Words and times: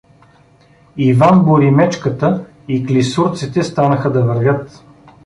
Иван 0.97 1.43
Боримечката 1.45 2.45
и 2.67 2.87
клисурците 2.87 3.63
станаха 3.63 4.11
да 4.11 4.25
вървят. 4.25 4.83